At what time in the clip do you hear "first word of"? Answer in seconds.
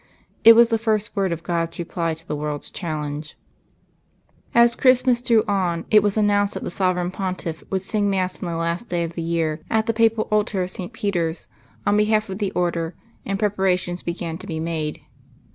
0.79-1.43